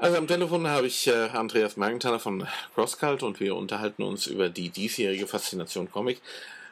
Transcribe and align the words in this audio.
Also 0.00 0.16
am 0.16 0.26
Telefon 0.26 0.66
habe 0.66 0.86
ich 0.86 1.08
äh, 1.08 1.28
Andreas 1.34 1.76
Mergenthaler 1.76 2.18
von 2.18 2.46
CrossCult 2.74 3.22
und 3.22 3.38
wir 3.38 3.54
unterhalten 3.54 4.02
uns 4.02 4.26
über 4.26 4.48
die 4.48 4.70
diesjährige 4.70 5.26
Faszination 5.26 5.90
Comic 5.90 6.22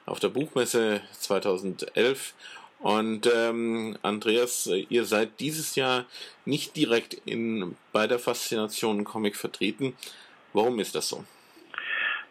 auf 0.06 0.18
der 0.18 0.30
Buchmesse 0.30 1.02
2011. 1.12 2.32
Und 2.78 3.30
ähm, 3.30 3.98
Andreas, 4.00 4.70
ihr 4.88 5.04
seid 5.04 5.40
dieses 5.40 5.74
Jahr 5.74 6.06
nicht 6.46 6.74
direkt 6.74 7.20
in, 7.26 7.76
bei 7.92 8.06
der 8.06 8.18
Faszination 8.18 9.04
Comic 9.04 9.36
vertreten. 9.36 9.94
Warum 10.54 10.78
ist 10.80 10.94
das 10.94 11.10
so? 11.10 11.22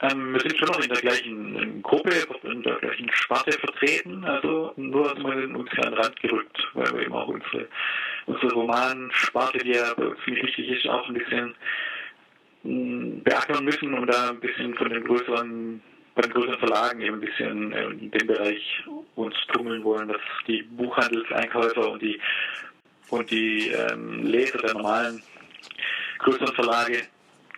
Ähm, 0.01 0.33
wir 0.33 0.39
sind 0.39 0.57
schon 0.57 0.67
noch 0.67 0.79
in 0.79 0.89
der 0.89 1.01
gleichen 1.01 1.81
Gruppe, 1.83 2.11
in 2.43 2.63
der 2.63 2.75
gleichen 2.77 3.11
Sparte 3.11 3.51
vertreten, 3.51 4.23
also 4.25 4.73
nur 4.77 5.13
mal 5.19 5.43
ein 5.43 5.63
bisschen 5.63 5.83
an 5.83 5.91
den 5.91 6.01
Rand 6.01 6.19
gerückt, 6.19 6.67
weil 6.73 6.91
wir 6.93 7.01
eben 7.01 7.13
auch 7.13 7.27
unsere, 7.27 7.67
unsere 8.27 8.53
Romansparte, 8.53 9.57
die 9.59 9.71
ja 9.71 9.95
ziemlich 10.23 10.43
wichtig 10.43 10.69
ist, 10.69 10.87
auch 10.87 11.07
ein 11.07 11.15
bisschen 11.15 11.55
mh, 12.63 13.21
beackern 13.23 13.65
müssen, 13.65 13.93
um 13.93 14.05
da 14.05 14.29
ein 14.29 14.39
bisschen 14.39 14.75
von 14.75 14.89
den 14.89 15.03
größeren 15.03 15.81
bei 16.15 16.23
den 16.23 16.33
größeren 16.33 16.57
Verlagen 16.57 17.01
eben 17.01 17.15
ein 17.15 17.21
bisschen 17.21 17.71
in 17.71 18.09
dem 18.09 18.27
Bereich 18.27 18.83
uns 19.15 19.35
tummeln 19.53 19.83
wollen, 19.83 20.07
dass 20.07 20.21
die 20.47 20.63
Buchhandelseinkäufer 20.63 21.91
und 21.91 22.01
die 22.01 22.19
und 23.09 23.29
die 23.29 23.67
ähm, 23.67 24.23
Leser 24.23 24.57
der 24.57 24.73
normalen 24.73 25.21
größeren 26.17 26.55
Verlage 26.55 27.03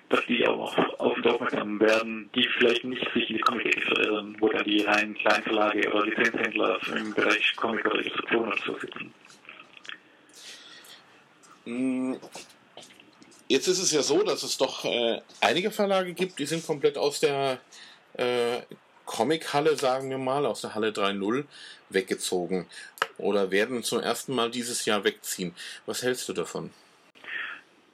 dass 0.09 0.25
die 0.25 0.45
auch 0.47 0.75
auf 0.99 1.17
uns 1.17 1.25
aufmerksam 1.25 1.79
werden, 1.79 2.29
die 2.33 2.47
vielleicht 2.57 2.83
nicht 2.83 3.07
sich 3.13 3.29
in 3.29 3.37
die 3.37 3.41
Comic-Ecke 3.41 3.81
verirren, 3.81 4.35
wo 4.39 4.49
dann 4.49 4.63
die 4.63 4.81
reinen 4.81 5.13
Kleinverlage 5.13 5.87
oder 5.91 6.05
Lizenzhändler 6.05 6.79
im 6.95 7.13
Bereich 7.13 7.55
Comic 7.55 7.85
oder 7.85 7.99
Illustration 7.99 8.47
oder 8.47 8.57
so 8.65 8.73
sitzen. 8.79 9.08
Mm, 11.69 12.15
jetzt 13.47 13.67
ist 13.67 13.79
es 13.79 13.91
ja 13.91 14.01
so, 14.01 14.23
dass 14.23 14.41
es 14.41 14.57
doch 14.57 14.85
äh, 14.85 15.21
einige 15.39 15.69
Verlage 15.69 16.13
gibt, 16.13 16.39
die 16.39 16.47
sind 16.47 16.65
komplett 16.65 16.97
aus 16.97 17.19
der 17.19 17.59
äh, 18.13 18.61
Comic-Halle, 19.05 19.75
sagen 19.75 20.09
wir 20.09 20.17
mal, 20.17 20.47
aus 20.47 20.61
der 20.61 20.73
Halle 20.73 20.89
3.0 20.89 21.45
weggezogen 21.89 22.65
oder 23.17 23.51
werden 23.51 23.83
zum 23.83 23.99
ersten 23.99 24.33
Mal 24.33 24.49
dieses 24.49 24.85
Jahr 24.85 25.03
wegziehen. 25.03 25.53
Was 25.85 26.01
hältst 26.01 26.27
du 26.29 26.33
davon? 26.33 26.71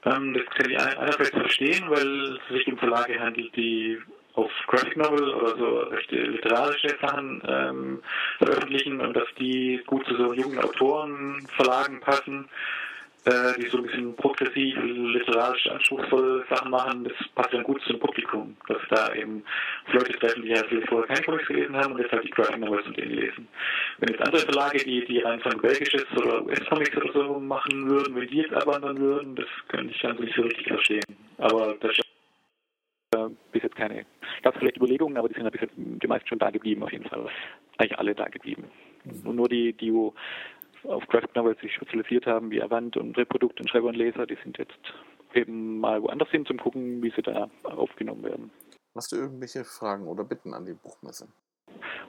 Ähm, 0.05 0.33
das 0.33 0.45
kann 0.55 0.69
ich 0.69 0.79
einerseits 0.79 1.29
verstehen, 1.29 1.89
weil 1.89 2.37
es 2.37 2.55
sich 2.55 2.67
um 2.67 2.77
Verlage 2.77 3.19
handelt, 3.19 3.53
die 3.57 3.97
auf 4.35 4.51
Graphic 4.67 4.95
Novel 4.97 5.33
oder 5.33 5.57
so 5.57 5.79
recht 5.79 6.11
literarische 6.11 6.95
Sachen 7.01 7.41
ähm, 7.47 8.03
veröffentlichen 8.37 9.01
und 9.01 9.13
dass 9.13 9.27
die 9.39 9.81
gut 9.85 10.05
zu 10.05 10.15
so 10.15 10.33
jungen 10.33 10.59
Autorenverlagen 10.59 12.01
passen 12.01 12.45
äh, 12.45 12.84
die 13.25 13.67
so 13.69 13.77
ein 13.77 13.83
bisschen 13.83 14.15
progressiv, 14.15 14.77
literarisch 14.83 15.67
anspruchsvolle 15.67 16.45
Sachen 16.47 16.69
machen, 16.69 17.03
das 17.05 17.13
passt 17.33 17.53
dann 17.53 17.63
gut 17.63 17.81
zum 17.87 17.99
Publikum, 17.99 18.55
dass 18.67 18.77
da 18.89 19.13
eben 19.15 19.43
Leute 19.91 20.13
treffen, 20.13 20.43
die 20.43 20.49
ja 20.49 20.61
vielleicht 20.67 20.87
vorher 20.87 21.07
keine 21.07 21.25
Comics 21.25 21.47
gelesen 21.47 21.75
haben 21.75 21.93
und 21.93 22.01
jetzt 22.01 22.11
halt 22.11 22.23
die 22.23 22.29
Graphic 22.29 22.59
Novels 22.59 22.85
und 22.85 22.97
denen 22.97 23.15
lesen. 23.15 23.47
Wenn 23.97 24.09
jetzt 24.09 24.21
andere 24.21 24.41
Verlage, 24.43 24.77
die, 24.77 25.05
die 25.05 25.19
rein 25.19 25.39
von 25.39 25.59
belgisches 25.59 26.05
oder 26.15 26.45
US-Comics 26.45 26.97
oder 26.97 27.13
so 27.13 27.39
machen 27.39 27.89
würden, 27.89 28.15
wenn 28.15 28.27
die 28.27 28.37
jetzt 28.37 28.53
abwandern 28.53 28.99
würden, 28.99 29.35
das 29.35 29.47
könnte 29.69 29.91
ich 29.91 30.01
dann 30.01 30.17
nicht 30.17 30.35
so 30.35 30.43
richtig 30.43 30.67
verstehen. 30.67 31.03
Aber 31.39 31.75
das 31.81 31.97
äh, 33.15 33.29
bis 33.51 33.63
jetzt 33.63 33.75
keine, 33.75 34.05
gab 34.43 34.53
es 34.53 34.59
vielleicht 34.59 34.77
Überlegungen, 34.77 35.17
aber 35.17 35.29
die 35.29 35.35
sind 35.35 35.45
ja 35.45 35.49
bis 35.49 35.61
jetzt 35.61 35.73
die 35.77 36.07
meisten 36.07 36.27
schon 36.27 36.39
da 36.39 36.51
geblieben 36.51 36.83
auf 36.83 36.91
jeden 36.91 37.05
Fall. 37.05 37.27
Eigentlich 37.77 37.97
alle 37.97 38.13
da 38.13 38.25
geblieben. 38.25 38.65
Und 39.23 39.35
nur 39.35 39.49
die, 39.49 39.73
die 39.73 39.91
auf 40.87 41.05
Graphic 41.07 41.35
Novels 41.35 41.59
sich 41.61 41.73
spezialisiert 41.73 42.25
haben, 42.25 42.51
wie 42.51 42.61
Avant 42.61 42.97
und 42.97 43.17
Reprodukt 43.17 43.59
und 43.59 43.69
Schreiber 43.69 43.87
und 43.87 43.95
Leser, 43.95 44.25
die 44.25 44.37
sind 44.43 44.57
jetzt 44.57 44.93
eben 45.33 45.79
mal 45.79 46.01
woanders 46.01 46.29
hin 46.29 46.45
zum 46.45 46.57
gucken, 46.57 47.01
wie 47.03 47.11
sie 47.15 47.21
da 47.21 47.49
aufgenommen 47.63 48.23
werden. 48.23 48.51
Hast 48.95 49.11
du 49.11 49.17
irgendwelche 49.17 49.63
Fragen 49.65 50.07
oder 50.07 50.23
Bitten 50.23 50.53
an 50.53 50.65
die 50.65 50.73
Buchmesse? 50.73 51.27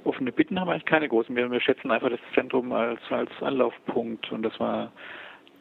Offene 0.04 0.30
Bitten 0.30 0.60
haben 0.60 0.68
wir 0.68 0.72
eigentlich 0.72 0.84
keine 0.84 1.08
großen. 1.08 1.34
Wir, 1.34 1.50
wir 1.50 1.60
schätzen 1.60 1.90
einfach 1.90 2.10
das 2.10 2.20
Zentrum 2.34 2.72
als, 2.72 3.00
als 3.10 3.30
Anlaufpunkt 3.40 4.30
und 4.30 4.42
das 4.42 4.58
war 4.60 4.92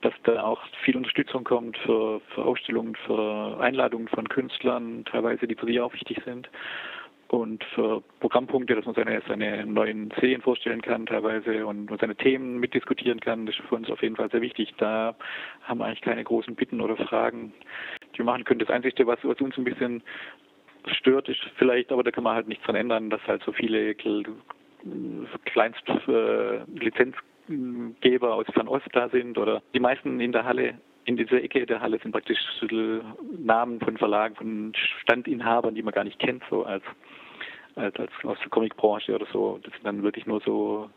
dass 0.01 0.13
da 0.23 0.43
auch 0.43 0.61
viel 0.83 0.95
Unterstützung 0.97 1.43
kommt 1.43 1.77
für, 1.79 2.21
für 2.35 2.45
Ausstellungen, 2.45 2.95
für 3.07 3.57
Einladungen 3.59 4.07
von 4.07 4.29
Künstlern, 4.29 5.03
teilweise, 5.05 5.47
die 5.47 5.55
für 5.55 5.65
sie 5.65 5.79
auch 5.79 5.93
wichtig 5.93 6.21
sind 6.23 6.47
und 7.35 7.63
für 7.75 8.01
Programmpunkte, 8.19 8.75
dass 8.75 8.85
man 8.85 8.95
seine, 8.95 9.21
seine 9.27 9.65
neuen 9.65 10.11
Serien 10.19 10.41
vorstellen 10.41 10.81
kann 10.81 11.05
teilweise 11.05 11.65
und, 11.65 11.91
und 11.91 12.01
seine 12.01 12.15
Themen 12.15 12.59
mitdiskutieren 12.59 13.19
kann. 13.19 13.45
Das 13.45 13.55
ist 13.55 13.67
für 13.67 13.75
uns 13.75 13.89
auf 13.89 14.01
jeden 14.01 14.15
Fall 14.15 14.29
sehr 14.31 14.41
wichtig. 14.41 14.73
Da 14.77 15.15
haben 15.63 15.79
wir 15.79 15.85
eigentlich 15.85 16.01
keine 16.01 16.23
großen 16.23 16.55
Bitten 16.55 16.81
oder 16.81 16.97
Fragen, 16.97 17.53
die 18.13 18.19
wir 18.19 18.25
machen 18.25 18.43
können. 18.43 18.59
Das 18.59 18.69
Einzige, 18.69 19.07
was, 19.07 19.19
was 19.23 19.39
uns 19.41 19.57
ein 19.57 19.63
bisschen 19.63 20.03
stört, 20.87 21.29
ist 21.29 21.41
vielleicht, 21.57 21.91
aber 21.91 22.03
da 22.03 22.11
kann 22.11 22.23
man 22.23 22.35
halt 22.35 22.47
nichts 22.47 22.63
dran 22.65 22.75
ändern, 22.75 23.09
dass 23.09 23.21
halt 23.27 23.43
so 23.43 23.51
viele 23.51 23.95
Kleinstlizenzgeber 25.45 28.27
äh, 28.27 28.31
aus 28.31 28.45
Fernost 28.53 28.87
da 28.93 29.09
sind 29.09 29.37
oder 29.37 29.61
die 29.73 29.79
meisten 29.79 30.19
in 30.19 30.31
der 30.31 30.45
Halle 30.45 30.75
in 31.05 31.17
dieser 31.17 31.41
Ecke 31.41 31.65
der 31.65 31.81
Halle 31.81 31.99
sind 31.99 32.11
praktisch 32.11 32.39
Namen 33.37 33.79
von 33.79 33.97
Verlagen, 33.97 34.35
von 34.35 34.73
Standinhabern, 35.03 35.75
die 35.75 35.83
man 35.83 35.93
gar 35.93 36.03
nicht 36.03 36.19
kennt, 36.19 36.43
so 36.49 36.63
als, 36.63 36.83
als, 37.75 37.95
als 37.97 38.11
aus 38.23 38.37
der 38.39 38.49
Comicbranche 38.49 39.13
oder 39.15 39.25
so. 39.31 39.59
Das 39.63 39.73
sind 39.73 39.85
dann 39.85 40.03
wirklich 40.03 40.25
nur 40.25 40.41
so 40.41 40.89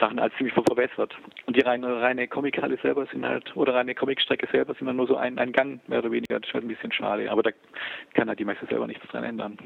Sachen 0.00 0.18
als 0.18 0.34
ziemlich 0.36 0.54
verwässert. 0.54 1.14
Und 1.46 1.56
die 1.56 1.60
reine, 1.60 2.00
reine 2.00 2.26
Comic-Halle 2.26 2.78
selber 2.82 3.06
sind 3.06 3.24
halt, 3.24 3.54
oder 3.56 3.74
reine 3.74 3.94
Comic-Strecke 3.94 4.48
selber 4.50 4.74
sind 4.74 4.86
dann 4.86 4.96
nur 4.96 5.06
so 5.06 5.16
ein, 5.16 5.38
ein 5.38 5.52
Gang, 5.52 5.86
mehr 5.88 5.98
oder 5.98 6.10
weniger. 6.10 6.40
Das 6.40 6.48
ist 6.48 6.54
halt 6.54 6.64
ein 6.64 6.68
bisschen 6.68 6.92
schade. 6.92 7.30
Aber 7.30 7.42
da 7.42 7.50
kann 8.14 8.28
halt 8.28 8.38
die 8.38 8.44
meiste 8.44 8.66
selber 8.66 8.86
nichts 8.86 9.06
dran 9.08 9.24
ändern. 9.24 9.58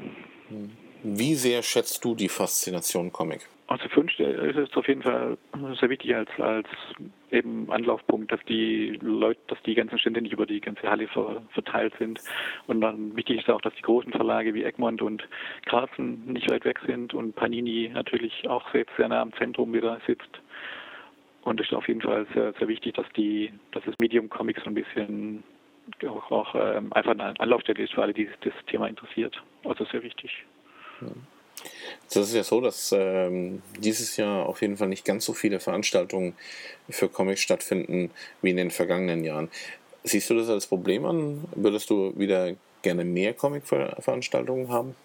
Wie 1.03 1.35
sehr 1.35 1.63
schätzt 1.63 2.03
du 2.03 2.15
die 2.15 2.29
Faszination 2.29 3.11
Comic? 3.11 3.47
Also 3.69 3.87
für 3.87 3.99
uns 3.99 4.11
ist 4.17 4.57
es 4.57 4.75
auf 4.75 4.87
jeden 4.87 5.03
Fall 5.03 5.37
sehr 5.79 5.91
wichtig 5.91 6.15
als, 6.15 6.29
als 6.39 6.67
eben 7.29 7.71
Anlaufpunkt, 7.71 8.31
dass 8.31 8.43
die 8.45 8.97
Leute, 8.99 9.39
dass 9.45 9.61
die 9.61 9.75
ganzen 9.75 9.99
Stände 9.99 10.23
nicht 10.23 10.33
über 10.33 10.47
die 10.47 10.59
ganze 10.59 10.89
Halle 10.89 11.07
ver, 11.07 11.43
verteilt 11.51 11.93
sind. 11.99 12.19
Und 12.65 12.81
dann 12.81 13.15
wichtig 13.15 13.41
ist 13.41 13.49
auch, 13.49 13.61
dass 13.61 13.75
die 13.75 13.83
großen 13.83 14.11
Verlage 14.11 14.55
wie 14.55 14.63
Egmont 14.63 15.03
und 15.03 15.23
Carlsen 15.67 16.33
nicht 16.33 16.49
weit 16.49 16.65
weg 16.65 16.79
sind 16.87 17.13
und 17.13 17.35
Panini 17.35 17.91
natürlich 17.93 18.49
auch 18.49 18.67
sehr, 18.71 18.85
sehr 18.97 19.07
nah 19.07 19.21
am 19.21 19.33
Zentrum 19.33 19.71
wieder 19.71 20.01
sitzt. 20.07 20.41
Und 21.43 21.61
es 21.61 21.67
ist 21.67 21.73
auf 21.73 21.87
jeden 21.87 22.01
Fall 22.01 22.25
sehr, 22.33 22.53
sehr 22.53 22.67
wichtig, 22.67 22.95
dass 22.95 23.07
die, 23.15 23.53
dass 23.71 23.83
das 23.83 23.93
Medium 24.01 24.29
Comics 24.29 24.63
so 24.63 24.71
ein 24.71 24.73
bisschen 24.73 25.43
auch, 26.07 26.31
auch 26.31 26.55
ähm, 26.55 26.91
einfach 26.93 27.11
eine 27.11 27.39
Anlaufstelle 27.39 27.83
ist 27.83 27.93
für 27.93 28.01
alle, 28.01 28.13
die 28.13 28.27
das 28.41 28.53
Thema 28.65 28.87
interessiert. 28.87 29.39
Also 29.63 29.85
sehr 29.85 30.01
wichtig. 30.01 30.43
Ja. 31.01 31.09
Das 32.05 32.17
ist 32.27 32.33
ja 32.33 32.43
so, 32.43 32.61
dass 32.61 32.91
ähm, 32.91 33.61
dieses 33.77 34.17
Jahr 34.17 34.47
auf 34.47 34.61
jeden 34.61 34.77
Fall 34.77 34.87
nicht 34.87 35.05
ganz 35.05 35.25
so 35.25 35.33
viele 35.33 35.59
Veranstaltungen 35.59 36.35
für 36.89 37.09
Comics 37.09 37.41
stattfinden 37.41 38.11
wie 38.41 38.49
in 38.49 38.57
den 38.57 38.71
vergangenen 38.71 39.23
Jahren. 39.23 39.49
Siehst 40.03 40.29
du 40.29 40.35
das 40.35 40.49
als 40.49 40.67
Problem 40.67 41.05
an? 41.05 41.45
Würdest 41.55 41.89
du 41.89 42.17
wieder 42.17 42.55
gerne 42.81 43.03
mehr 43.03 43.33
Comic-Veranstaltungen 43.33 44.69
haben? 44.69 44.95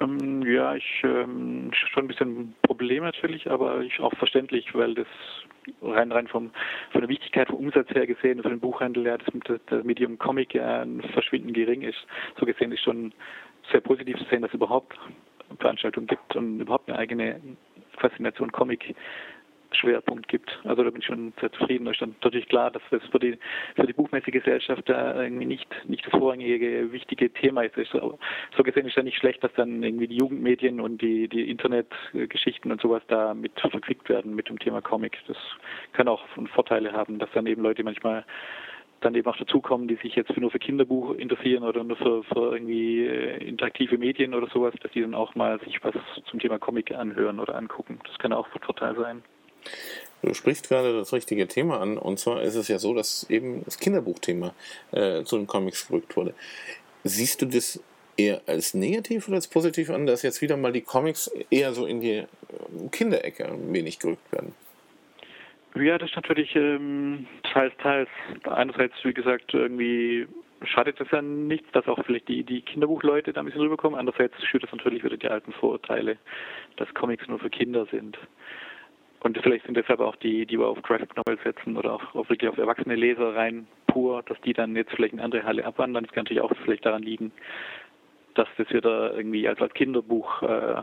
Ähm, 0.00 0.42
ja, 0.42 0.74
ich 0.74 1.02
ähm, 1.04 1.70
schon 1.72 2.04
ein 2.04 2.08
bisschen 2.08 2.54
Problem 2.62 3.04
natürlich, 3.04 3.50
aber 3.50 3.80
ich 3.80 4.00
auch 4.00 4.14
verständlich, 4.14 4.74
weil 4.74 4.94
das 4.94 5.06
rein 5.82 6.10
rein 6.10 6.26
vom 6.26 6.50
von 6.90 7.02
der 7.02 7.10
Wichtigkeit 7.10 7.48
vom 7.48 7.58
Umsatz 7.58 7.90
her 7.90 8.06
gesehen, 8.06 8.42
für 8.42 8.48
den 8.48 8.60
Buchhandel 8.60 9.06
ja, 9.06 9.18
das, 9.18 9.58
das 9.66 9.84
Medium 9.84 10.18
Comic 10.18 10.54
ja 10.54 10.86
verschwindend 11.12 11.54
gering 11.54 11.82
ist. 11.82 11.98
So 12.38 12.46
gesehen 12.46 12.72
ist 12.72 12.82
schon 12.82 13.12
sehr 13.70 13.80
positiv 13.80 14.18
zu 14.18 14.24
sehen, 14.24 14.42
dass 14.42 14.50
es 14.50 14.54
überhaupt 14.54 14.96
Veranstaltungen 15.58 16.06
gibt 16.06 16.36
und 16.36 16.60
überhaupt 16.60 16.88
eine 16.88 16.98
eigene 16.98 17.40
Faszination 17.98 18.52
Comic 18.52 18.94
Schwerpunkt 19.72 20.28
gibt. 20.28 20.50
Also 20.64 20.82
da 20.82 20.90
bin 20.90 21.00
ich 21.00 21.06
schon 21.06 21.32
sehr 21.40 21.52
zufrieden. 21.52 21.84
Da 21.84 21.92
ist 21.92 22.00
dann 22.00 22.10
natürlich 22.20 22.48
klar, 22.48 22.70
dass 22.70 22.82
das 22.90 23.02
für 23.10 23.18
die, 23.18 23.38
für 23.76 23.86
die 23.86 23.92
Buchmessegesellschaft 23.92 24.88
da 24.88 25.22
irgendwie 25.22 25.46
nicht, 25.46 25.68
nicht 25.86 26.06
das 26.06 26.18
vorrangige, 26.18 26.92
wichtige 26.92 27.32
Thema 27.32 27.62
ist. 27.62 27.74
So, 27.92 28.18
so 28.56 28.62
gesehen 28.62 28.86
ist 28.86 28.96
ja 28.96 29.02
nicht 29.02 29.18
schlecht, 29.18 29.42
dass 29.44 29.52
dann 29.54 29.82
irgendwie 29.82 30.08
die 30.08 30.16
Jugendmedien 30.16 30.80
und 30.80 31.00
die, 31.00 31.28
die 31.28 31.50
Internetgeschichten 31.50 32.72
und 32.72 32.80
sowas 32.80 33.02
da 33.08 33.34
mit 33.34 33.52
verquickt 33.60 34.08
werden 34.08 34.34
mit 34.34 34.48
dem 34.48 34.58
Thema 34.58 34.80
Comic. 34.80 35.18
Das 35.26 35.36
kann 35.92 36.08
auch 36.08 36.24
Vorteile 36.54 36.92
haben, 36.92 37.18
dass 37.18 37.30
dann 37.32 37.46
eben 37.46 37.62
Leute 37.62 37.84
manchmal 37.84 38.24
dann 39.00 39.14
eben 39.14 39.28
auch 39.28 39.36
dazukommen, 39.36 39.88
die 39.88 39.96
sich 39.96 40.14
jetzt 40.14 40.36
nur 40.36 40.50
für 40.50 40.58
Kinderbuch 40.58 41.14
interessieren 41.14 41.64
oder 41.64 41.84
nur 41.84 41.96
für, 41.96 42.22
für 42.24 42.52
irgendwie 42.52 43.06
äh, 43.06 43.48
interaktive 43.48 43.98
Medien 43.98 44.34
oder 44.34 44.48
sowas, 44.48 44.74
dass 44.82 44.92
die 44.92 45.00
dann 45.00 45.14
auch 45.14 45.34
mal 45.34 45.58
sich 45.60 45.82
was 45.82 45.94
zum 46.30 46.38
Thema 46.38 46.58
Comic 46.58 46.92
anhören 46.92 47.40
oder 47.40 47.54
angucken. 47.54 48.00
Das 48.06 48.18
kann 48.18 48.32
auch 48.32 48.46
von 48.48 48.60
Vorteil 48.60 48.94
sein. 48.96 49.22
Du 50.22 50.34
sprichst 50.34 50.68
gerade 50.68 50.92
das 50.92 51.12
richtige 51.12 51.48
Thema 51.48 51.80
an, 51.80 51.96
und 51.96 52.18
zwar 52.18 52.42
ist 52.42 52.54
es 52.54 52.68
ja 52.68 52.78
so, 52.78 52.94
dass 52.94 53.28
eben 53.30 53.64
das 53.64 53.78
Kinderbuchthema 53.78 54.54
äh, 54.92 55.22
zu 55.24 55.36
den 55.36 55.46
Comics 55.46 55.88
gerückt 55.88 56.16
wurde. 56.16 56.34
Siehst 57.04 57.40
du 57.40 57.46
das 57.46 57.82
eher 58.16 58.42
als 58.46 58.74
negativ 58.74 59.28
oder 59.28 59.36
als 59.36 59.48
positiv 59.48 59.88
an, 59.88 60.06
dass 60.06 60.22
jetzt 60.22 60.42
wieder 60.42 60.56
mal 60.58 60.72
die 60.72 60.82
Comics 60.82 61.30
eher 61.50 61.72
so 61.72 61.86
in 61.86 62.00
die 62.00 62.16
äh, 62.16 62.26
Kinderecke 62.90 63.46
ein 63.46 63.72
wenig 63.72 63.98
gerückt 63.98 64.30
werden? 64.32 64.54
Ja, 65.74 65.98
das 65.98 66.10
ist 66.10 66.16
natürlich 66.16 66.54
ähm, 66.56 67.26
teils, 67.44 67.72
teils. 67.78 68.08
Einerseits, 68.44 68.94
wie 69.04 69.14
gesagt, 69.14 69.54
irgendwie 69.54 70.26
schadet 70.64 71.00
es 71.00 71.10
ja 71.10 71.22
nichts, 71.22 71.70
dass 71.72 71.86
auch 71.86 72.04
vielleicht 72.04 72.28
die, 72.28 72.42
die 72.42 72.62
Kinderbuchleute 72.62 73.32
da 73.32 73.40
ein 73.40 73.46
bisschen 73.46 73.62
rüberkommen. 73.62 73.98
Andererseits 73.98 74.34
schürt 74.44 74.64
es 74.64 74.72
natürlich 74.72 75.04
wieder 75.04 75.16
die 75.16 75.28
alten 75.28 75.52
Vorurteile, 75.52 76.18
dass 76.76 76.92
Comics 76.94 77.26
nur 77.28 77.38
für 77.38 77.50
Kinder 77.50 77.86
sind. 77.86 78.18
Und 79.20 79.38
vielleicht 79.38 79.66
sind 79.66 79.76
deshalb 79.76 80.00
auch 80.00 80.16
die, 80.16 80.46
die 80.46 80.58
wir 80.58 80.66
auf 80.66 80.82
Graphic 80.82 81.14
Novels 81.16 81.42
setzen 81.44 81.76
oder 81.76 81.92
auch, 81.94 82.14
auch 82.14 82.28
wirklich 82.28 82.50
auf 82.50 82.58
erwachsene 82.58 82.96
Leser 82.96 83.34
rein 83.36 83.66
pur, 83.86 84.22
dass 84.22 84.40
die 84.40 84.52
dann 84.52 84.74
jetzt 84.76 84.92
vielleicht 84.92 85.12
in 85.12 85.20
andere 85.20 85.44
Halle 85.44 85.64
abwandern. 85.64 86.04
Das 86.04 86.12
kann 86.12 86.24
natürlich 86.24 86.42
auch 86.42 86.52
vielleicht 86.64 86.86
daran 86.86 87.02
liegen, 87.02 87.30
dass 88.34 88.48
das 88.56 88.70
wieder 88.70 89.14
irgendwie 89.14 89.46
als, 89.46 89.60
als 89.60 89.74
Kinderbuch 89.74 90.42
äh, 90.42 90.82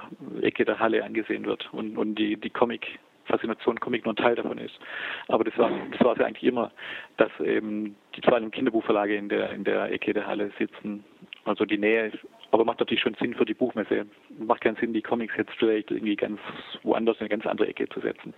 der 0.52 0.80
Halle 0.80 1.04
angesehen 1.04 1.46
wird 1.46 1.68
und, 1.74 1.98
und 1.98 2.16
die, 2.16 2.38
die 2.38 2.50
Comic 2.50 3.00
Faszination 3.28 3.80
Comic 3.80 4.06
nur 4.06 4.14
ein 4.14 4.18
Teil 4.18 4.36
davon 4.36 4.58
ist. 4.58 4.80
Aber 5.28 5.44
das 5.44 5.58
war 5.58 5.70
das 5.70 6.00
es 6.00 6.18
ja 6.18 6.26
eigentlich 6.26 6.44
immer, 6.44 6.72
dass 7.18 7.32
eben 7.40 7.96
die 8.16 8.22
zwei 8.22 8.40
Kinderbuchverlage 8.42 9.16
in 9.16 9.30
der 9.30 9.52
in 9.52 9.64
der 9.64 9.92
Ecke 9.92 10.14
der 10.14 10.28
Halle 10.28 10.52
sitzen. 10.58 11.04
Also 11.46 11.66
die 11.66 11.78
Nähe 11.78 12.08
ist, 12.08 12.18
aber 12.52 12.66
macht 12.66 12.80
natürlich 12.80 13.02
schon 13.02 13.16
Sinn 13.16 13.34
für 13.34 13.46
die 13.46 13.54
Buchmesse. 13.54 14.06
Macht 14.40 14.62
keinen 14.62 14.76
Sinn, 14.78 14.94
die 14.94 15.02
Comics 15.02 15.36
jetzt 15.38 15.54
vielleicht 15.58 15.92
irgendwie 15.92 16.16
ganz 16.16 16.40
woanders 16.84 17.18
in 17.18 17.22
eine 17.22 17.30
ganz 17.30 17.46
andere 17.46 17.68
Ecke 17.68 17.88
zu 17.90 18.00
setzen. 18.02 18.34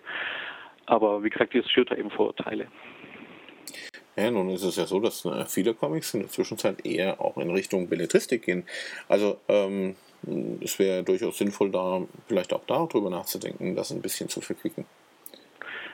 Aber 0.85 1.23
wie 1.23 1.29
gesagt, 1.29 1.55
das 1.55 1.69
schürt 1.69 1.91
da 1.91 1.95
eben 1.95 2.09
Vorurteile. 2.09 2.67
Ja, 4.15 4.31
nun 4.31 4.49
ist 4.49 4.63
es 4.63 4.75
ja 4.75 4.85
so, 4.85 4.99
dass 4.99 5.23
äh, 5.25 5.45
viele 5.45 5.73
Comics 5.73 6.13
in 6.13 6.21
der 6.21 6.29
Zwischenzeit 6.29 6.85
eher 6.85 7.21
auch 7.21 7.37
in 7.37 7.51
Richtung 7.51 7.87
Belletristik 7.87 8.43
gehen. 8.43 8.65
Also 9.07 9.37
ähm, 9.47 9.95
es 10.61 10.77
wäre 10.79 11.03
durchaus 11.03 11.37
sinnvoll, 11.37 11.71
da 11.71 12.01
vielleicht 12.27 12.53
auch 12.53 12.63
darüber 12.65 13.09
nachzudenken, 13.09 13.75
das 13.75 13.91
ein 13.91 14.01
bisschen 14.01 14.29
zu 14.29 14.41
verquicken. 14.41 14.85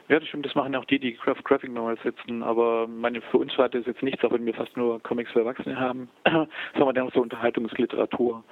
Ja, 0.08 0.20
das 0.20 0.28
stimmt, 0.28 0.46
das 0.46 0.54
machen 0.54 0.76
auch 0.76 0.86
die, 0.86 1.00
die 1.00 1.16
Graphic 1.16 1.72
Novels 1.72 2.00
sitzen, 2.04 2.44
aber 2.44 2.86
meine, 2.88 3.22
für 3.22 3.40
uns 3.40 3.58
war 3.58 3.70
das 3.70 3.88
jetzt 3.88 4.04
nichts, 4.04 4.24
auch 4.24 4.32
wenn 4.32 4.46
wir 4.46 4.54
fast 4.54 4.78
nur 4.78 5.02
Comics 5.02 5.32
für 5.32 5.40
Erwachsene 5.40 5.80
haben, 5.80 6.10
sondern 6.76 6.94
dann 6.94 7.08
auch 7.08 7.14
so 7.14 7.22
Unterhaltungsliteratur 7.22 8.44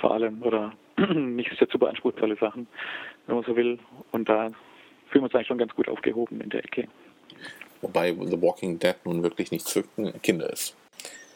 vor 0.00 0.12
allem 0.12 0.40
oder 0.42 0.72
nicht 1.14 1.50
sehr 1.58 1.68
zu 1.68 1.80
beanspruchsvolle 1.80 2.36
Sachen, 2.36 2.68
wenn 3.26 3.34
man 3.34 3.44
so 3.44 3.56
will. 3.56 3.80
Und 4.12 4.28
da 4.28 4.50
fühlen 5.08 5.22
wir 5.22 5.22
uns 5.24 5.34
eigentlich 5.34 5.48
schon 5.48 5.58
ganz 5.58 5.74
gut 5.74 5.88
aufgehoben 5.88 6.40
in 6.40 6.50
der 6.50 6.64
Ecke. 6.64 6.86
Wobei 7.80 8.12
The 8.12 8.40
Walking 8.40 8.78
Dead 8.78 8.94
nun 9.04 9.24
wirklich 9.24 9.50
nichts 9.50 9.72
für 9.72 9.82
Kinder 10.22 10.48
ist. 10.50 10.76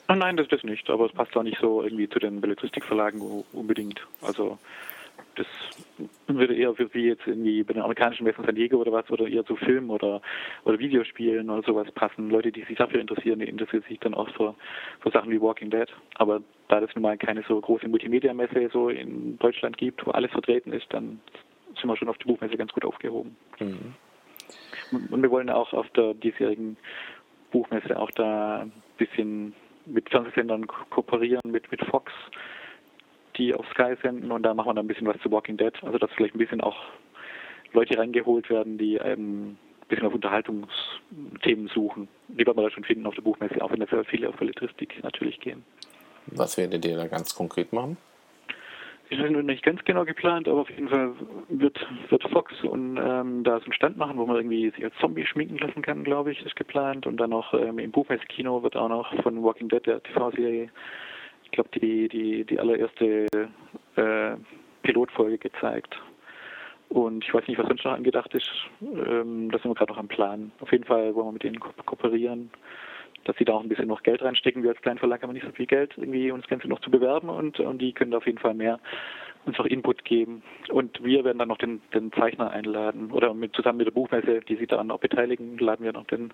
Ach 0.06 0.16
nein, 0.16 0.36
das 0.36 0.48
ist 0.48 0.64
nicht, 0.64 0.88
aber 0.90 1.06
es 1.06 1.12
passt 1.12 1.36
auch 1.36 1.42
nicht 1.42 1.58
so 1.60 1.82
irgendwie 1.82 2.08
zu 2.08 2.18
den 2.18 2.40
Belletristikverlagen 2.40 3.20
unbedingt. 3.52 4.06
Also 4.20 4.58
das 5.36 5.46
würde 6.26 6.54
eher 6.54 6.76
wie 6.78 7.06
jetzt 7.08 7.26
irgendwie 7.26 7.62
bei 7.62 7.72
den 7.72 7.82
amerikanischen 7.82 8.24
Messen 8.24 8.44
San 8.44 8.54
Diego 8.54 8.76
oder 8.76 8.92
was 8.92 9.10
oder 9.10 9.26
eher 9.26 9.44
zu 9.44 9.56
Film 9.56 9.90
oder 9.90 10.20
oder 10.64 10.78
Videospielen 10.78 11.50
oder 11.50 11.62
sowas 11.62 11.90
passen. 11.92 12.30
Leute, 12.30 12.52
die 12.52 12.62
sich 12.64 12.76
dafür 12.76 13.00
interessieren, 13.00 13.38
die 13.38 13.48
interessieren 13.48 13.84
sich 13.88 13.98
dann 14.00 14.14
auch 14.14 14.28
für, 14.30 14.54
für 15.00 15.10
Sachen 15.10 15.30
wie 15.30 15.40
Walking 15.40 15.70
Dead. 15.70 15.88
Aber 16.16 16.42
da 16.68 16.80
das 16.80 16.94
nun 16.94 17.02
mal 17.02 17.16
keine 17.16 17.42
so 17.48 17.60
große 17.60 17.88
Multimedia-Messe 17.88 18.70
so 18.72 18.88
in 18.88 19.38
Deutschland 19.38 19.76
gibt, 19.76 20.06
wo 20.06 20.10
alles 20.10 20.30
vertreten 20.30 20.72
ist, 20.72 20.86
dann 20.90 21.20
sind 21.80 21.86
wir 21.86 21.96
schon 21.96 22.08
auf 22.08 22.18
der 22.18 22.26
Buchmesse 22.26 22.56
ganz 22.56 22.72
gut 22.72 22.84
aufgehoben. 22.84 23.36
Mhm. 23.58 23.94
Und 25.10 25.22
wir 25.22 25.30
wollen 25.30 25.50
auch 25.50 25.72
auf 25.72 25.88
der 25.90 26.14
diesjährigen 26.14 26.76
Buchmesse 27.50 27.98
auch 27.98 28.10
da 28.10 28.60
ein 28.62 28.72
bisschen 28.98 29.54
mit 29.86 30.08
Fernsehsendern 30.10 30.66
kooperieren, 30.66 31.42
mit, 31.46 31.70
mit 31.70 31.84
Fox, 31.86 32.12
die 33.36 33.54
auf 33.54 33.66
Sky 33.72 33.96
senden 34.02 34.31
und 34.31 34.42
da 34.42 34.54
machen 34.54 34.69
wir 34.69 34.75
dann 34.75 34.84
ein 34.84 34.88
bisschen 34.88 35.06
was 35.06 35.19
zu 35.20 35.31
Walking 35.31 35.56
Dead. 35.56 35.72
Also 35.82 35.98
dass 35.98 36.10
vielleicht 36.12 36.34
ein 36.34 36.38
bisschen 36.38 36.60
auch 36.60 36.76
Leute 37.72 37.98
reingeholt 37.98 38.48
werden, 38.50 38.78
die 38.78 38.96
ähm, 38.96 39.56
ein 39.84 39.88
bisschen 39.88 40.06
auf 40.06 40.14
Unterhaltungsthemen 40.14 41.69
suchen. 41.69 42.08
Die 42.28 42.46
werden 42.46 42.56
wir 42.56 42.62
da 42.62 42.70
schon 42.70 42.84
finden 42.84 43.06
auf 43.06 43.14
der 43.14 43.22
Buchmesse, 43.22 43.62
auch 43.62 43.70
wenn 43.70 43.81
da 43.81 43.86
sehr 43.86 44.04
viele 44.04 44.28
auf 44.28 44.36
Belletristik 44.36 45.02
natürlich 45.02 45.40
gehen. 45.40 45.64
Was 46.26 46.56
werdet 46.56 46.84
ihr 46.84 46.96
da 46.96 47.06
ganz 47.06 47.34
konkret 47.34 47.72
machen? 47.72 47.96
Ist 49.10 49.18
noch 49.18 49.42
nicht 49.42 49.62
ganz 49.62 49.82
genau 49.84 50.04
geplant, 50.04 50.48
aber 50.48 50.62
auf 50.62 50.70
jeden 50.70 50.88
Fall 50.88 51.12
wird, 51.48 51.86
wird 52.08 52.22
Fox 52.30 52.52
und 52.62 52.96
ähm, 52.96 53.44
da 53.44 53.58
so 53.58 53.64
einen 53.64 53.72
Stand 53.72 53.96
machen, 53.96 54.16
wo 54.16 54.26
man 54.26 54.36
irgendwie 54.36 54.70
sich 54.70 54.84
als 54.84 54.94
Zombie 55.00 55.26
schminken 55.26 55.58
lassen 55.58 55.82
kann, 55.82 56.04
glaube 56.04 56.32
ich, 56.32 56.44
ist 56.44 56.56
geplant. 56.56 57.06
Und 57.06 57.18
dann 57.18 57.30
noch 57.30 57.52
ähm, 57.54 57.78
im 57.78 57.90
Buchmesse-Kino 57.90 58.62
wird 58.62 58.76
auch 58.76 58.88
noch 58.88 59.14
von 59.22 59.42
Walking 59.42 59.68
Dead, 59.68 59.84
der 59.86 60.02
TV-Serie, 60.02 60.70
ich 61.44 61.50
glaube, 61.50 61.70
die, 61.78 62.08
die, 62.08 62.44
die 62.44 62.58
allererste 62.58 63.26
äh, 63.96 64.36
Pilotfolge 64.82 65.38
gezeigt. 65.38 65.96
Und 66.88 67.24
ich 67.24 67.34
weiß 67.34 67.46
nicht, 67.46 67.58
was 67.58 67.66
sonst 67.66 67.84
noch 67.84 67.92
angedacht 67.92 68.32
ist. 68.34 68.50
Ähm, 68.80 69.50
da 69.50 69.58
sind 69.58 69.70
wir 69.70 69.74
gerade 69.74 69.92
noch 69.92 69.98
am 69.98 70.08
Plan. 70.08 70.52
Auf 70.60 70.72
jeden 70.72 70.84
Fall 70.84 71.14
wollen 71.14 71.28
wir 71.28 71.32
mit 71.32 71.42
denen 71.42 71.60
ko 71.60 71.70
kooperieren 71.84 72.50
dass 73.25 73.37
sie 73.37 73.44
da 73.44 73.55
auch 73.55 73.62
ein 73.62 73.69
bisschen 73.69 73.88
noch 73.88 74.02
Geld 74.02 74.22
reinstecken. 74.22 74.62
Wir 74.62 74.70
als 74.70 74.82
Kleinverlag 74.82 75.22
haben 75.22 75.32
nicht 75.32 75.46
so 75.46 75.52
viel 75.52 75.66
Geld, 75.66 75.94
irgendwie 75.96 76.31
uns 76.31 76.43
das 76.43 76.50
Ganze 76.50 76.69
noch 76.69 76.81
zu 76.81 76.90
bewerben 76.90 77.28
und, 77.28 77.61
und 77.61 77.78
die 77.78 77.93
können 77.93 78.11
da 78.11 78.19
auf 78.19 78.26
jeden 78.26 78.38
Fall 78.38 78.55
mehr 78.55 78.81
uns 79.46 79.58
auch 79.58 79.66
Input 79.66 80.05
geben. 80.05 80.43
Und 80.70 81.02
wir 81.05 81.25
werden 81.25 81.38
dann 81.38 81.49
noch 81.49 81.58
den, 81.58 81.82
den 81.93 82.12
Zeichner 82.12 82.50
einladen 82.50 83.11
oder 83.11 83.34
mit, 83.34 83.55
zusammen 83.55 83.78
mit 83.78 83.87
der 83.87 83.93
Buchmesse, 83.93 84.40
die 84.40 84.56
sich 84.56 84.69
daran 84.69 84.90
auch 84.90 85.00
beteiligen, 85.00 85.58
laden 85.58 85.84
wir 85.84 85.93
noch 85.93 86.06
den, 86.06 86.32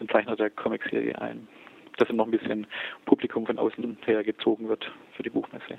den 0.00 0.08
Zeichner 0.08 0.36
der 0.36 0.50
Comicserie 0.50 1.20
ein. 1.20 1.48
Dass 1.96 2.08
noch 2.10 2.26
ein 2.26 2.32
bisschen 2.32 2.66
Publikum 3.04 3.46
von 3.46 3.58
außen 3.58 3.98
her 4.04 4.24
gezogen 4.24 4.68
wird 4.68 4.90
für 5.16 5.22
die 5.22 5.30
Buchmesse. 5.30 5.78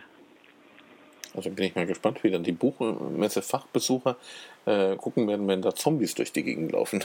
Also 1.35 1.49
bin 1.49 1.65
ich 1.65 1.75
mal 1.75 1.85
gespannt, 1.85 2.23
wie 2.23 2.31
dann 2.31 2.43
die 2.43 2.51
Buchmesse-Fachbesucher 2.51 4.17
äh, 4.65 4.95
gucken 4.95 5.27
werden, 5.27 5.47
wenn 5.47 5.61
da 5.61 5.73
Zombies 5.75 6.15
durch 6.15 6.31
die 6.31 6.43
Gegend 6.43 6.71
laufen. 6.71 7.03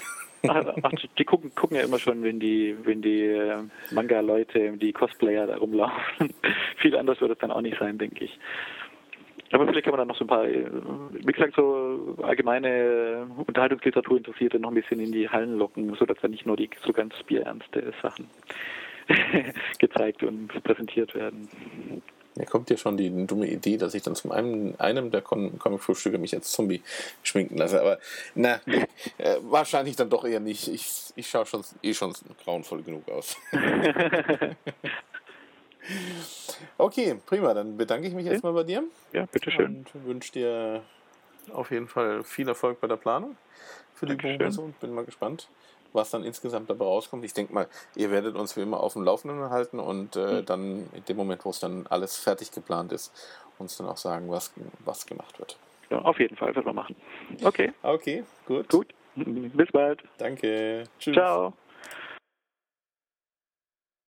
Ach, 0.48 0.64
ach, 0.82 0.92
die 1.18 1.24
gucken, 1.24 1.54
gucken 1.54 1.76
ja 1.76 1.82
immer 1.82 1.98
schon, 1.98 2.22
wenn 2.22 2.40
die, 2.40 2.76
wenn 2.84 3.02
die 3.02 3.24
äh, 3.24 3.58
Manga-Leute, 3.90 4.76
die 4.78 4.92
Cosplayer 4.92 5.46
da 5.46 5.56
rumlaufen. 5.56 6.32
Viel 6.76 6.96
anders 6.96 7.20
wird 7.20 7.32
es 7.32 7.38
dann 7.38 7.50
auch 7.50 7.60
nicht 7.60 7.78
sein, 7.78 7.98
denke 7.98 8.24
ich. 8.24 8.38
Aber 9.52 9.66
vielleicht 9.66 9.84
kann 9.84 9.92
man 9.92 9.98
dann 9.98 10.08
noch 10.08 10.16
so 10.16 10.24
ein 10.24 10.28
paar, 10.28 10.46
äh, 10.46 10.64
wie 11.12 11.32
gesagt, 11.32 11.56
so 11.56 12.16
allgemeine 12.22 13.26
Unterhaltungsliteratur 13.46 14.18
interessierte 14.18 14.60
noch 14.60 14.70
ein 14.70 14.76
bisschen 14.76 15.00
in 15.00 15.12
die 15.12 15.28
Hallen 15.28 15.58
locken, 15.58 15.94
sodass 15.96 16.18
dann 16.22 16.30
nicht 16.30 16.46
nur 16.46 16.56
die 16.56 16.70
so 16.84 16.92
ganz 16.92 17.14
bierernste 17.26 17.92
Sachen 18.00 18.28
gezeigt 19.78 20.22
und 20.22 20.48
präsentiert 20.62 21.14
werden. 21.14 21.48
Mir 22.40 22.46
kommt 22.46 22.70
ja 22.70 22.78
schon 22.78 22.96
die 22.96 23.26
dumme 23.26 23.46
Idee, 23.46 23.76
dass 23.76 23.92
ich 23.92 24.00
dann 24.02 24.14
zum 24.14 24.32
einen 24.32 24.74
einem 24.80 25.10
der 25.10 25.20
Comic-Frühstücke 25.20 26.16
mich 26.16 26.34
als 26.34 26.50
Zombie 26.50 26.82
schminken 27.22 27.58
lasse. 27.58 27.78
Aber 27.82 27.98
na, 28.34 28.62
äh, 29.18 29.36
wahrscheinlich 29.42 29.94
dann 29.96 30.08
doch 30.08 30.24
eher 30.24 30.40
nicht. 30.40 30.66
Ich, 30.68 31.12
ich 31.16 31.28
schaue 31.28 31.44
schon 31.44 31.62
eh 31.82 31.92
schon 31.92 32.14
grauenvoll 32.42 32.82
genug 32.82 33.06
aus. 33.10 33.36
okay, 36.78 37.16
prima. 37.26 37.52
Dann 37.52 37.76
bedanke 37.76 38.08
ich 38.08 38.14
mich 38.14 38.24
okay. 38.24 38.32
erstmal 38.32 38.54
bei 38.54 38.62
dir. 38.62 38.84
Ja, 39.12 39.26
bitteschön. 39.26 39.84
Und 39.92 40.06
wünsche 40.06 40.32
dir 40.32 40.82
auf 41.52 41.70
jeden 41.70 41.88
Fall 41.88 42.24
viel 42.24 42.48
Erfolg 42.48 42.80
bei 42.80 42.86
der 42.86 42.96
Planung 42.96 43.36
für 43.92 44.06
die 44.06 44.14
Buchmesse 44.14 44.62
und 44.62 44.80
bin 44.80 44.94
mal 44.94 45.04
gespannt, 45.04 45.50
was 45.92 46.10
dann 46.10 46.24
insgesamt 46.24 46.70
dabei 46.70 46.84
rauskommt. 46.84 47.24
Ich 47.24 47.34
denke 47.34 47.52
mal, 47.52 47.66
ihr 47.96 48.10
werdet 48.10 48.36
uns 48.36 48.56
wie 48.56 48.62
immer 48.62 48.80
auf 48.80 48.94
dem 48.94 49.04
Laufenden 49.04 49.50
halten 49.50 49.78
und 49.78 50.16
äh, 50.16 50.40
mhm. 50.40 50.46
dann 50.46 50.90
in 50.92 51.04
dem 51.08 51.16
Moment, 51.16 51.44
wo 51.44 51.50
es 51.50 51.60
dann 51.60 51.86
alles 51.88 52.16
fertig 52.16 52.52
geplant 52.52 52.92
ist, 52.92 53.12
uns 53.58 53.76
dann 53.76 53.88
auch 53.88 53.96
sagen, 53.96 54.30
was, 54.30 54.52
was 54.84 55.06
gemacht 55.06 55.38
wird. 55.38 55.56
Ja, 55.90 55.98
auf 56.02 56.18
jeden 56.20 56.36
Fall, 56.36 56.54
werden 56.54 56.66
wir 56.66 56.72
machen. 56.72 56.96
Okay. 57.42 57.72
Okay, 57.82 58.24
gut. 58.46 58.68
Gut. 58.68 58.94
Bis 59.16 59.70
bald. 59.72 60.02
Danke. 60.18 60.84
Tschüss. 60.98 61.14
Ciao. 61.14 61.52